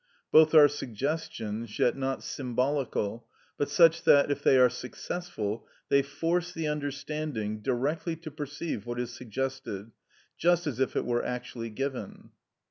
[0.31, 6.51] Both are suggestions, yet not symbolical, but such that, if they are successful, they force
[6.51, 9.91] the understanding directly to perceive what is suggested,
[10.39, 12.31] just as if it were actually given.